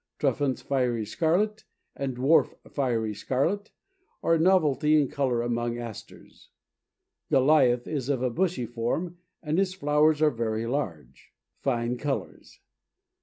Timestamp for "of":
8.09-8.23